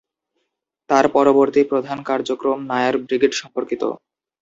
তার 0.89 1.05
পরবর্তী 1.15 1.61
প্রধান 1.71 1.97
কার্যক্রম 2.09 2.59
নায়ার 2.69 2.95
ব্রিগেড 3.05 3.33
সম্পর্কিত। 3.41 3.83